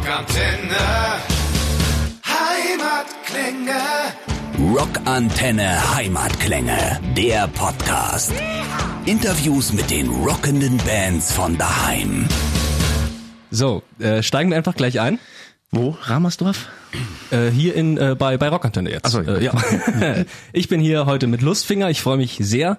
[0.00, 0.76] Rockantenne.
[2.24, 3.80] Heimatklänge.
[4.74, 8.32] Rockantenne Heimatklänge, der Podcast.
[9.04, 12.26] Interviews mit den rockenden Bands von daheim.
[13.50, 15.18] So, äh, steigen wir einfach gleich ein.
[15.70, 15.98] Wo?
[16.00, 16.68] Ramersdorf?
[17.30, 19.04] Äh, hier in äh, bei bei Rockantenne jetzt.
[19.04, 19.52] Ach so, äh, ja.
[20.54, 21.90] ich bin hier heute mit Lustfinger.
[21.90, 22.78] Ich freue mich sehr,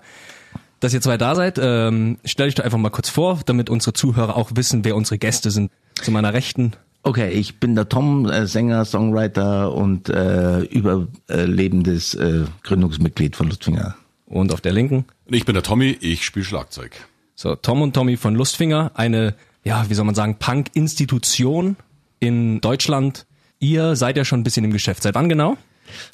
[0.80, 1.60] dass ihr zwei da seid.
[1.62, 5.20] Ähm, stell dich doch einfach mal kurz vor, damit unsere Zuhörer auch wissen, wer unsere
[5.20, 5.72] Gäste sind.
[6.02, 6.74] Zu meiner Rechten.
[7.04, 13.96] Okay, ich bin der Tom, äh, Sänger, Songwriter und äh, überlebendes äh, Gründungsmitglied von Lustfinger.
[14.28, 15.06] Und auf der linken.
[15.26, 16.92] Ich bin der Tommy, ich spiele Schlagzeug.
[17.36, 21.76] So, Tom und Tommy von Lustfinger, eine, ja, wie soll man sagen, Punk-Institution
[22.20, 23.26] in Deutschland.
[23.60, 25.04] Ihr seid ja schon ein bisschen im Geschäft.
[25.04, 25.58] Seit wann genau?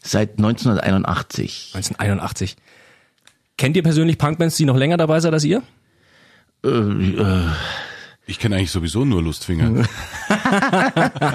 [0.01, 1.73] Seit 1981.
[1.75, 2.55] 1981.
[3.57, 5.61] Kennt ihr persönlich Punkbands, die noch länger dabei sind als ihr?
[6.63, 7.45] Äh, äh,
[8.29, 9.71] Ich kenne eigentlich sowieso nur Lustfinger.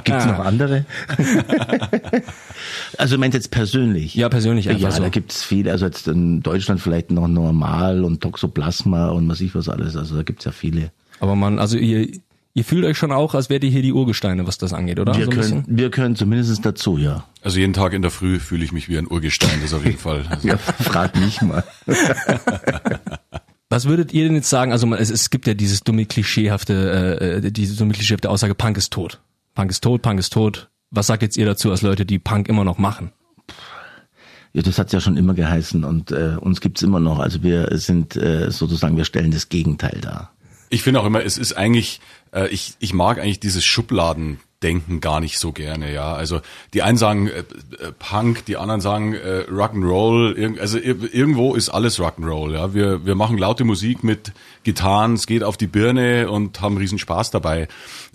[0.05, 0.84] gibt's noch andere?
[2.98, 4.14] also du meinst jetzt persönlich?
[4.14, 5.02] Ja, persönlich einfach Ja, so.
[5.02, 5.70] da gibt's viele.
[5.72, 9.97] Also jetzt in Deutschland vielleicht noch Normal und Toxoplasma und was ich was alles.
[9.97, 10.91] Also da gibt's ja viele.
[11.19, 12.08] Aber man, also ihr,
[12.52, 15.17] ihr fühlt euch schon auch, als wärt ihr hier die Urgesteine, was das angeht, oder?
[15.17, 17.24] Wir So ein können, wir können zumindest dazu, ja.
[17.42, 19.98] Also jeden Tag in der Früh fühle ich mich wie ein Urgestein, das auf jeden
[19.98, 20.27] Fall.
[20.28, 21.64] Also, Ja, frag mich mal.
[23.73, 24.70] Was würdet ihr denn jetzt sagen?
[24.70, 28.92] Also es, es gibt ja dieses dumme klischeehafte, äh, diese dumme klischeehafte Aussage, Punk ist
[28.92, 29.23] tot.
[29.55, 30.69] Punk ist tot, Punk ist tot.
[30.91, 33.12] Was sagt jetzt ihr dazu als Leute, die Punk immer noch machen?
[34.53, 37.19] Ja, das hat's ja schon immer geheißen und äh, uns gibt's immer noch.
[37.19, 40.34] Also wir sind äh, sozusagen, wir stellen das Gegenteil dar.
[40.69, 42.01] Ich finde auch immer, es ist eigentlich,
[42.34, 43.64] äh, ich, ich mag eigentlich dieses
[44.62, 46.14] Schubladendenken gar nicht so gerne, ja.
[46.14, 46.41] Also
[46.72, 51.68] die einen sagen äh, äh, Punk, die anderen sagen äh, Rock'n'Roll, also ir irgendwo ist
[51.68, 52.74] alles Rock'n'Roll, ja.
[52.74, 56.98] Wir, wir machen laute Musik mit Gitarren, es geht auf die Birne und haben riesen
[56.98, 57.68] Spaß dabei.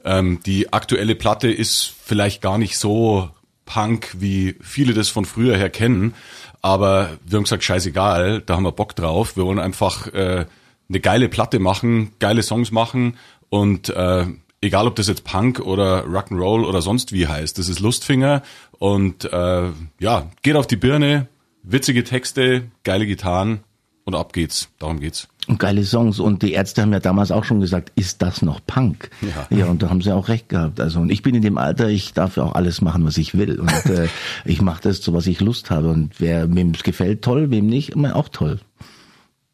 [0.05, 3.29] Ähm, die aktuelle Platte ist vielleicht gar nicht so
[3.65, 6.13] Punk, wie viele das von früher her kennen.
[6.61, 9.36] Aber wir haben gesagt, scheißegal, da haben wir Bock drauf.
[9.36, 10.45] Wir wollen einfach äh,
[10.89, 13.17] eine geile Platte machen, geile Songs machen
[13.49, 14.25] und äh,
[14.61, 18.41] egal ob das jetzt Punk oder Rock'n'Roll oder sonst wie heißt, das ist Lustfinger
[18.79, 19.69] und äh,
[19.99, 21.27] ja, geht auf die Birne,
[21.63, 23.59] witzige Texte, geile Gitarren
[24.07, 24.69] und ab geht's.
[24.79, 25.27] Darum geht's.
[25.47, 26.19] Und geile Songs.
[26.19, 29.09] Und die Ärzte haben ja damals auch schon gesagt, ist das noch Punk?
[29.21, 29.57] Ja.
[29.57, 30.79] ja und da haben sie auch recht gehabt.
[30.79, 33.37] Also und ich bin in dem Alter, ich darf ja auch alles machen, was ich
[33.37, 33.59] will.
[33.59, 34.07] Und äh,
[34.45, 35.89] ich mache das, so was ich Lust habe.
[35.89, 38.59] Und wer wem es gefällt, toll, wem nicht, immer auch toll.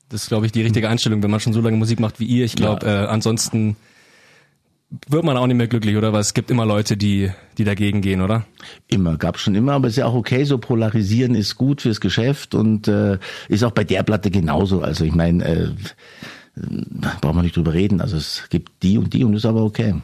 [0.09, 2.25] Das ist, glaube ich, die richtige Einstellung, wenn man schon so lange Musik macht wie
[2.25, 2.45] ihr.
[2.45, 3.75] Ich glaube, äh, ansonsten
[5.07, 6.13] wird man auch nicht mehr glücklich, oder?
[6.13, 8.45] Weil es gibt immer Leute, die, die dagegen gehen, oder?
[8.87, 12.53] Immer, gab schon immer, aber ist ja auch okay, so polarisieren ist gut fürs Geschäft
[12.53, 13.17] und äh,
[13.49, 14.81] ist auch bei der Platte genauso.
[14.81, 15.69] Also ich meine, äh,
[17.21, 18.01] braucht man nicht drüber reden.
[18.01, 19.95] Also es gibt die und die und ist aber okay.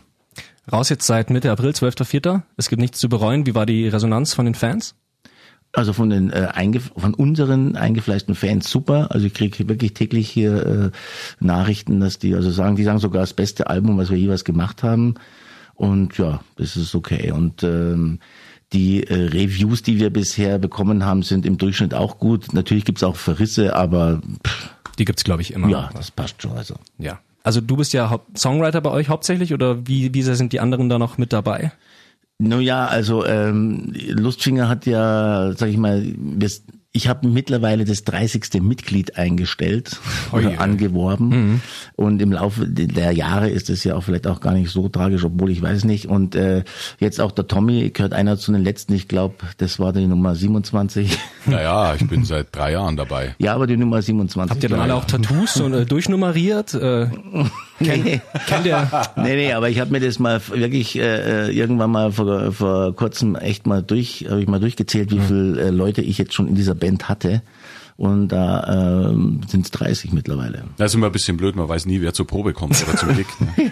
[0.71, 2.41] Raus jetzt seit Mitte April, 12.04.
[2.57, 3.45] Es gibt nichts zu bereuen.
[3.45, 4.95] Wie war die Resonanz von den Fans?
[5.71, 9.11] Also von den äh, von unseren eingefleischten Fans super.
[9.11, 10.91] Also ich kriege wirklich täglich hier äh,
[11.39, 14.81] Nachrichten, dass die also sagen, die sagen sogar das beste Album, was wir jeweils gemacht
[14.81, 15.15] haben.
[15.75, 17.31] Und ja, das ist okay.
[17.31, 18.19] Und ähm,
[18.73, 22.53] die äh, Reviews, die wir bisher bekommen haben, sind im Durchschnitt auch gut.
[22.53, 25.69] Natürlich gibt's auch Verrisse, aber pff, Die gibt's, glaube ich, immer.
[25.69, 26.51] ja, das passt schon.
[26.53, 27.19] Also ja.
[27.43, 30.89] Also du bist ja Songwriter bei euch hauptsächlich oder wie, wie sehr sind die anderen
[30.89, 31.71] da noch mit dabei?
[32.41, 36.01] Nun ja, also ähm, Lustfinger hat ja, sag ich mal,
[36.93, 38.61] ich habe mittlerweile das 30.
[38.61, 39.99] Mitglied eingestellt
[40.31, 41.61] Ui, oder angeworben
[41.97, 45.23] und im Laufe der Jahre ist es ja auch vielleicht auch gar nicht so tragisch,
[45.25, 46.63] obwohl ich weiß nicht und äh,
[46.99, 50.33] jetzt auch der Tommy gehört einer zu den letzten, ich glaube, das war die Nummer
[50.33, 51.19] 27.
[51.45, 53.35] Naja, ich bin seit drei Jahren dabei.
[53.37, 54.49] ja, aber die Nummer 27.
[54.49, 56.73] Habt ihr dann alle auch Tattoos und äh, durchnummeriert?
[56.73, 57.07] Äh,
[57.79, 58.21] nee.
[58.47, 58.89] kennt ihr?
[59.15, 63.35] nee, nee, aber ich habe mir das mal wirklich äh, irgendwann mal vor, vor kurzem
[63.35, 66.55] echt mal durch, habe ich mal durchgezählt, wie viele äh, Leute ich jetzt schon in
[66.55, 67.41] dieser Band hatte.
[67.97, 70.63] Und da ähm, sind es 30 mittlerweile.
[70.77, 73.09] Das ist immer ein bisschen blöd, man weiß nie, wer zur Probe kommt oder zum
[73.15, 73.27] Gig.
[73.41, 73.71] Ne?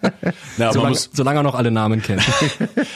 [0.56, 2.22] Man Solange, muss, solange er noch alle Namen kennt.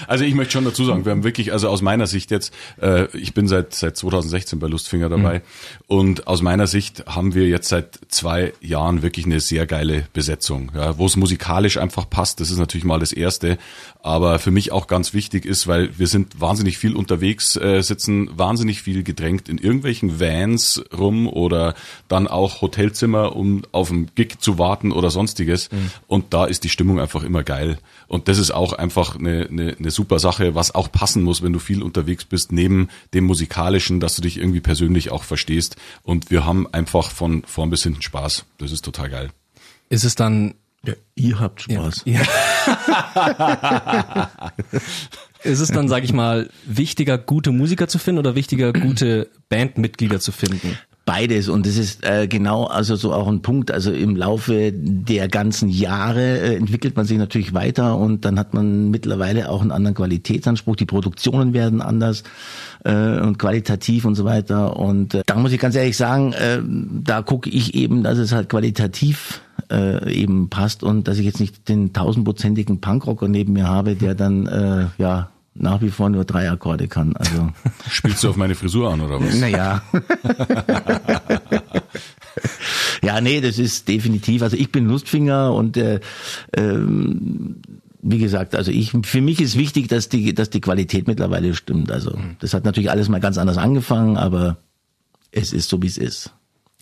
[0.07, 3.07] Also ich möchte schon dazu sagen, wir haben wirklich, also aus meiner Sicht jetzt, äh,
[3.17, 5.43] ich bin seit seit 2016 bei Lustfinger dabei
[5.87, 10.73] und aus meiner Sicht haben wir jetzt seit zwei Jahren wirklich eine sehr geile Besetzung,
[10.75, 12.41] ja, wo es musikalisch einfach passt.
[12.41, 13.59] Das ist natürlich mal das Erste,
[14.03, 18.31] aber für mich auch ganz wichtig ist, weil wir sind wahnsinnig viel unterwegs, äh, sitzen
[18.37, 21.75] wahnsinnig viel gedrängt in irgendwelchen Vans rum oder
[22.09, 25.71] dann auch Hotelzimmer, um auf dem Gig zu warten oder sonstiges.
[26.07, 27.79] Und da ist die Stimmung einfach immer geil.
[28.09, 31.53] Und das ist auch einfach eine, eine, eine super Sache, was auch passen muss, wenn
[31.53, 35.77] du viel unterwegs bist, neben dem musikalischen, dass du dich irgendwie persönlich auch verstehst.
[36.03, 38.45] Und wir haben einfach von vorn bis hinten Spaß.
[38.59, 39.31] Das ist total geil.
[39.89, 42.03] Ist es dann Ja, ihr habt Spaß.
[42.05, 42.23] Ja.
[45.45, 50.21] ist es dann, sage ich mal, wichtiger, gute Musiker zu finden oder wichtiger, gute Bandmitglieder
[50.21, 50.79] zu finden?
[51.07, 53.71] Beides und das ist äh, genau also so auch ein Punkt.
[53.71, 58.55] Also im Laufe der ganzen Jahre äh, entwickelt man sich natürlich weiter und dann hat
[58.55, 60.77] man mittlerweile auch einen anderen Qualitätsanspruch.
[60.77, 62.23] Die Produktionen werden anders
[62.85, 64.79] äh, und qualitativ und so weiter.
[64.79, 68.33] Und äh, da muss ich ganz ehrlich sagen, äh, da gucke ich eben, dass es
[68.33, 73.69] halt qualitativ äh, eben passt und dass ich jetzt nicht den tausendprozentigen Punkrocker neben mir
[73.69, 77.17] habe, der dann äh, ja nach wie vor nur drei Akkorde kann.
[77.17, 77.51] Also
[77.89, 79.39] Spielst du auf meine Frisur an oder was?
[79.39, 79.83] naja.
[83.03, 84.43] ja, nee, das ist definitiv.
[84.43, 86.01] Also ich bin Lustfinger und äh,
[86.57, 87.57] ähm,
[88.03, 91.91] wie gesagt, also ich für mich ist wichtig, dass die dass die Qualität mittlerweile stimmt.
[91.91, 94.59] Also das hat natürlich alles mal ganz anders angefangen, aber
[95.31, 96.33] es ist so wie es ist.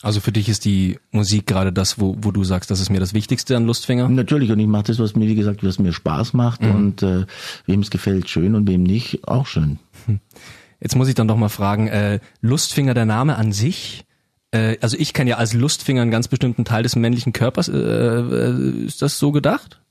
[0.02, 3.00] Also für dich ist die Musik gerade das, wo, wo du sagst, das ist mir
[3.00, 4.08] das Wichtigste an Lustfinger?
[4.08, 7.24] Natürlich und ich mache das, was mir wie gesagt, was mir Spaß macht und äh,
[7.66, 9.78] wem es gefällt schön und wem nicht auch schön.
[10.80, 14.04] Jetzt muss ich dann doch mal fragen, äh, Lustfinger, der Name an sich,
[14.52, 17.68] äh, also ich kenne ja als Lustfinger einen ganz bestimmten Teil des männlichen Körpers.
[17.68, 19.81] Äh, äh, ist das so gedacht?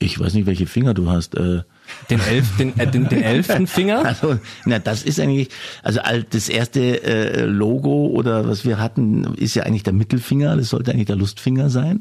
[0.00, 1.34] Ich weiß nicht, welche Finger du hast.
[1.36, 1.62] Äh,
[2.10, 4.04] Den, Elf, den, äh, den, den Elfenfinger?
[4.04, 5.48] Also, na, das ist eigentlich,
[5.82, 6.00] also
[6.30, 10.56] das erste äh, Logo oder was wir hatten, ist ja eigentlich der Mittelfinger.
[10.56, 12.00] Das sollte eigentlich der Lustfinger sein.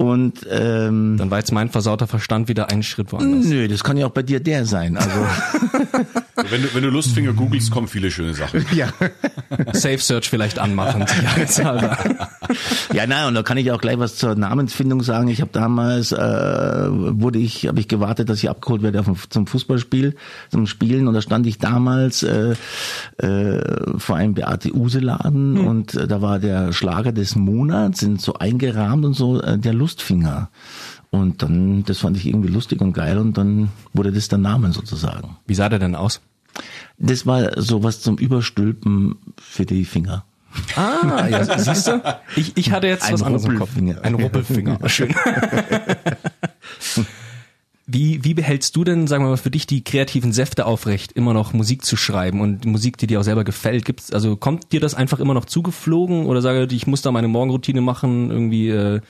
[0.00, 3.44] Und ähm, Dann war jetzt mein versauter Verstand wieder einen Schritt woanders.
[3.44, 4.96] nö, das kann ja auch bei dir der sein.
[4.96, 5.10] Also
[6.48, 8.64] Wenn du, wenn du Lustfinger googelst, kommen viele schöne Sachen.
[8.74, 8.88] ja,
[9.72, 11.04] Safe Search vielleicht anmachen.
[12.92, 15.28] ja, nein, und da kann ich auch gleich was zur Namensfindung sagen.
[15.28, 19.46] Ich habe damals äh, wurde ich, habe ich gewartet, dass ich abgeholt werde auf, zum
[19.46, 20.16] Fußballspiel,
[20.50, 22.54] zum Spielen, und da stand ich damals äh,
[23.18, 28.20] äh, vor einem Beate Use Laden und äh, da war der Schlager des Monats, sind
[28.20, 30.50] so eingerahmt und so äh, der Lustfinger.
[31.10, 34.72] Und dann, das fand ich irgendwie lustig und geil und dann wurde das der Name
[34.72, 35.36] sozusagen.
[35.46, 36.20] Wie sah der denn aus?
[36.98, 40.24] Das war sowas zum Überstülpen für die Finger.
[40.76, 42.02] Ah, ja, siehst du?
[42.36, 43.70] Ich, ich hatte jetzt Ein was anderes im Kopf.
[43.76, 44.78] Ein Ruppelfinger.
[44.88, 45.14] Schön.
[47.86, 51.34] Wie, wie behältst du denn, sagen wir mal, für dich die kreativen Säfte aufrecht, immer
[51.34, 53.84] noch Musik zu schreiben und Musik, die dir auch selber gefällt?
[53.84, 57.10] Gibt's, also kommt dir das einfach immer noch zugeflogen oder sage ich, ich muss da
[57.10, 59.00] meine Morgenroutine machen, irgendwie äh,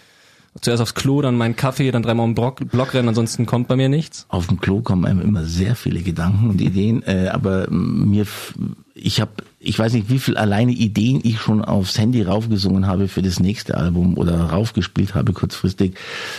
[0.60, 3.68] zuerst aufs Klo, dann meinen Kaffee, dann dreimal um den Block, Block rennen, ansonsten kommt
[3.68, 4.26] bei mir nichts?
[4.28, 8.26] auf dem Klo kommen einem immer sehr viele Gedanken und Ideen, äh, aber mir,
[8.94, 13.08] ich habe, ich weiß nicht, wie viel alleine Ideen ich schon aufs Handy raufgesungen habe
[13.08, 15.94] für das nächste Album oder raufgespielt habe kurzfristig.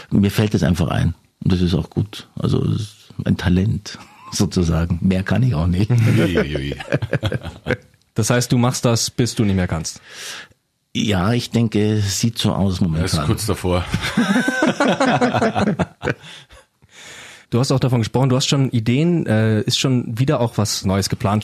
[0.10, 1.14] Mir fällt es einfach ein
[1.44, 2.28] und das ist auch gut.
[2.36, 3.98] Also es ist ein Talent
[4.32, 5.00] sozusagen.
[5.02, 5.90] Mehr kann ich auch nicht.
[5.90, 6.76] Uiuiui.
[8.14, 10.02] Das heißt, du machst das, bis du nicht mehr kannst.
[10.94, 13.26] Ja, ich denke, es sieht so aus Er ist momentan.
[13.26, 13.86] kurz davor.
[17.52, 20.86] Du hast auch davon gesprochen, du hast schon Ideen, äh, ist schon wieder auch was
[20.86, 21.44] Neues geplant.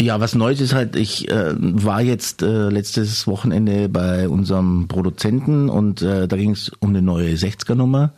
[0.00, 5.68] Ja, was Neues ist halt, ich äh, war jetzt äh, letztes Wochenende bei unserem Produzenten
[5.68, 8.14] und äh, da ging es um eine neue 60er-Nummer,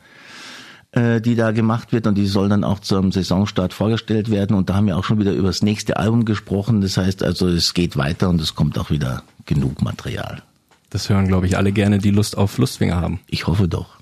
[0.93, 4.71] äh, die da gemacht wird und die soll dann auch zum Saisonstart vorgestellt werden und
[4.71, 6.81] da haben wir auch schon wieder über das nächste Album gesprochen.
[6.81, 10.43] Das heißt also, es geht weiter und es kommt auch wieder genug Material.
[10.91, 13.21] Das hören, glaube ich, alle gerne, die Lust auf Lustfinger haben.
[13.27, 13.97] Ich hoffe doch.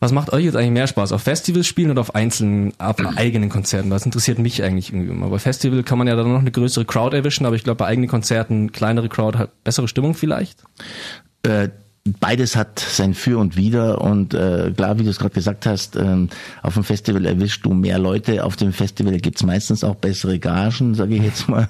[0.00, 1.12] Was macht euch jetzt eigentlich mehr Spaß?
[1.12, 3.90] Auf Festivals spielen oder auf einzelnen, auf eigenen Konzerten?
[3.90, 5.28] Das interessiert mich eigentlich irgendwie immer.
[5.28, 7.86] Bei Festival kann man ja dann noch eine größere Crowd erwischen, aber ich glaube, bei
[7.86, 10.64] eigenen Konzerten, kleinere Crowd hat bessere Stimmung vielleicht.
[11.42, 11.68] Äh,
[12.04, 15.96] beides hat sein Für und Wider und äh, klar, wie du es gerade gesagt hast,
[15.96, 16.30] ähm,
[16.62, 20.94] auf dem Festival erwischst du mehr Leute, auf dem Festival gibt's meistens auch bessere Gagen,
[20.94, 21.68] sage ich jetzt mal.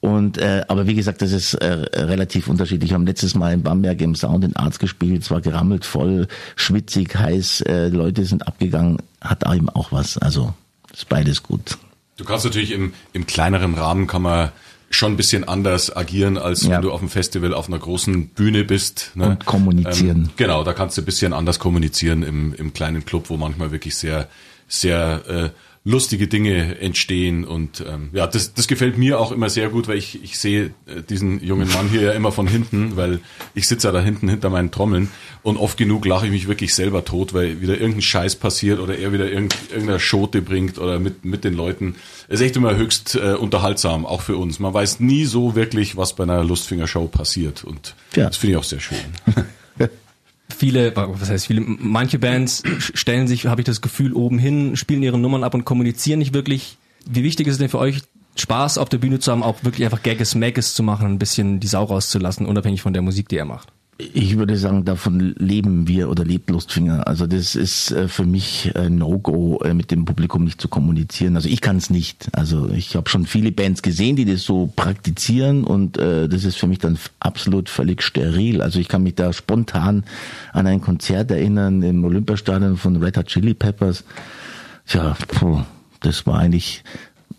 [0.00, 1.66] Und äh, aber wie gesagt, das ist äh,
[1.96, 2.90] relativ unterschiedlich.
[2.90, 6.28] Wir haben letztes Mal in Bamberg im Sound in Arts gespielt, es war gerammelt voll,
[6.56, 10.18] schwitzig, heiß, äh, Leute sind abgegangen, hat eben auch was.
[10.18, 10.52] Also
[10.92, 11.78] ist beides gut.
[12.16, 14.52] Du kannst natürlich im, im kleineren Rahmen kann man
[14.94, 16.70] schon ein bisschen anders agieren, als Ja.
[16.70, 19.10] wenn du auf dem Festival auf einer großen Bühne bist.
[19.14, 19.30] Ne?
[19.30, 20.16] Und kommunizieren.
[20.24, 23.70] Ähm, genau, da kannst du ein bisschen anders kommunizieren im, im kleinen Club, wo manchmal
[23.72, 24.28] wirklich sehr,
[24.68, 25.50] sehr äh,
[25.86, 29.98] lustige Dinge entstehen und ähm, ja, das, das gefällt mir auch immer sehr gut, weil
[29.98, 33.20] ich, ich sehe äh, diesen jungen Mann hier ja immer von hinten, weil
[33.54, 35.10] ich sitze ja da hinten hinter meinen Trommeln
[35.42, 38.96] und oft genug lache ich mich wirklich selber tot, weil wieder irgendein Scheiß passiert oder
[38.96, 41.96] er wieder irgend, irgendeine Schote bringt oder mit, mit den Leuten.
[42.28, 44.58] Es ist echt immer höchst äh, unterhaltsam, auch für uns.
[44.60, 48.28] Man weiß nie so wirklich, was bei einer Lustfinger-Show passiert und Ja.
[48.28, 48.96] das finde ich auch sehr schön.
[50.64, 55.02] Viele, was heißt viele, manche Bands stellen sich, habe ich das Gefühl, oben hin, spielen
[55.02, 56.78] ihre Nummern ab und kommunizieren nicht wirklich.
[57.04, 58.00] Wie wichtig ist es denn für euch,
[58.36, 61.60] Spaß auf der Bühne zu haben, auch wirklich einfach Gagges, Magges zu machen, ein bisschen
[61.60, 63.73] die Sau rauszulassen, unabhängig von der Musik, die er macht?
[63.96, 67.06] Ich würde sagen, davon leben wir oder lebt Lustfinger.
[67.06, 71.36] Also das ist äh, für mich No-Go, äh, mit dem Publikum nicht zu kommunizieren.
[71.36, 72.28] Also ich kann es nicht.
[72.32, 76.56] Also ich habe schon viele Bands gesehen, die das so praktizieren und äh, das ist
[76.56, 78.62] für mich dann absolut völlig steril.
[78.62, 80.02] Also ich kann mich da spontan
[80.52, 84.02] an ein Konzert erinnern im Olympiastadion von Red Hot Chili Peppers.
[84.86, 85.62] Tja, puh,
[86.00, 86.82] das war eigentlich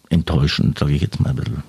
[0.09, 1.63] enttäuschend, sage ich jetzt mal ein bisschen.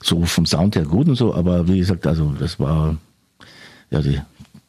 [0.00, 2.96] So vom Sound her gut und so, aber wie gesagt, also das war
[3.90, 4.20] ja, die,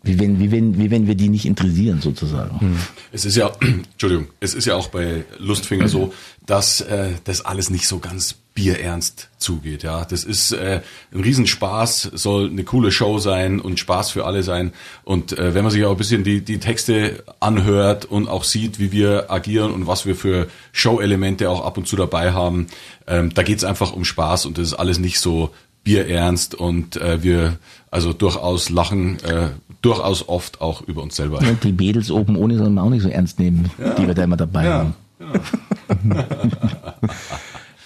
[0.03, 2.59] wie wenn, wie wenn, wie wenn wir die nicht interessieren sozusagen.
[2.59, 2.75] Hm.
[3.11, 6.11] Es ist ja, Entschuldigung, es ist ja auch bei Lustfinger so,
[6.47, 9.83] dass äh, das alles nicht so ganz bierernst zugeht.
[9.83, 10.81] Ja, das ist äh,
[11.13, 14.73] ein Riesenspaß, soll eine coole Show sein und Spaß für alle sein.
[15.03, 18.79] Und äh, wenn man sich auch ein bisschen die die Texte anhört und auch sieht,
[18.79, 22.67] wie wir agieren und was wir für Show-Elemente auch ab und zu dabei haben,
[23.05, 25.51] ähm, da geht's einfach um Spaß und das ist alles nicht so
[25.83, 27.57] bierernst und äh, wir
[27.89, 29.49] also durchaus lachen äh,
[29.81, 31.39] durchaus oft auch über uns selber.
[31.39, 33.95] Und die Mädels oben ohne sollen wir auch nicht so ernst nehmen, ja.
[33.95, 34.73] die wir da immer dabei ja.
[34.73, 34.95] haben.
[35.19, 36.25] Ja.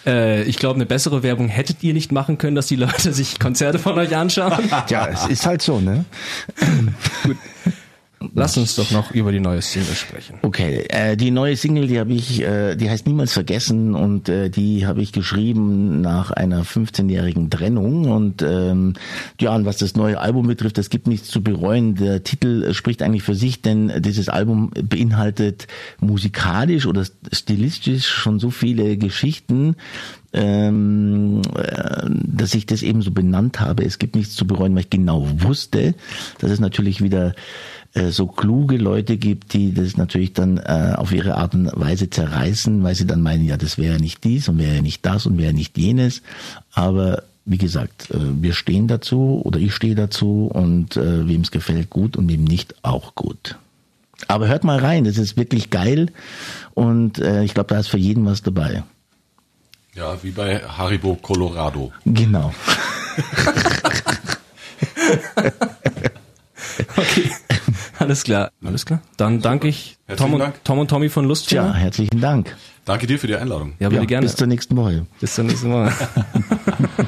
[0.06, 3.40] Äh, ich glaube, eine bessere Werbung hättet ihr nicht machen können, dass die Leute sich
[3.40, 4.70] Konzerte von euch anschauen.
[4.88, 6.06] Ja, es ist halt so, ne?
[7.24, 7.38] Gut.
[8.34, 10.39] Lass uns doch noch über die neue Single sprechen.
[10.41, 14.50] Okay, äh, die neue Single, die habe ich, äh, die heißt Niemals vergessen und äh,
[14.50, 18.94] die habe ich geschrieben nach einer 15-jährigen Trennung und ähm,
[19.39, 21.96] ja, und was das neue Album betrifft, das gibt nichts zu bereuen.
[21.96, 25.67] Der Titel spricht eigentlich für sich, denn dieses Album beinhaltet
[26.00, 29.75] musikalisch oder stilistisch schon so viele Geschichten,
[30.36, 33.86] ähm, äh, dass ich das eben so benannt habe.
[33.86, 35.96] Es gibt nichts zu bereuen, weil ich genau wusste,
[36.39, 37.34] dass es natürlich wieder
[37.94, 42.10] äh, so kluge Leute gibt, die das natürlich dann äh, auf ihre Art und Weise
[42.10, 45.38] zerreißen, weil sie dann meinen, ja, das wäre nicht dies und wäre nicht das und
[45.38, 46.22] wäre nicht jenes.
[46.74, 51.51] Aber wie gesagt, äh, wir stehen dazu oder ich stehe dazu und äh, wem es
[51.51, 53.58] gefällt, gut und wem nicht, auch gut.
[54.27, 56.08] Aber hört mal rein, das ist wirklich geil
[56.74, 58.84] und äh, ich glaube, da ist für jeden was dabei.
[59.96, 61.94] Ja, wie bei Haribo Colorado.
[62.04, 62.54] Genau.
[66.98, 67.32] okay.
[67.98, 68.52] Alles klar.
[68.62, 69.00] Alles klar.
[69.16, 70.62] Dann danke ich Tom und, Dank.
[70.66, 71.68] Tom und Tommy von Lustfinger.
[71.68, 72.58] Ja, herzlichen Dank.
[72.84, 73.75] Danke dir für die Einladung.
[73.80, 74.28] Ja, bitte ja, gerne.
[74.28, 75.06] Bis zur nächsten Woche.
[75.22, 75.94] Bis zur nächsten Woche.